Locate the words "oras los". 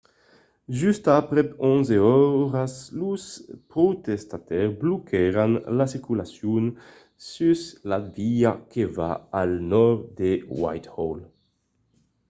2.27-3.23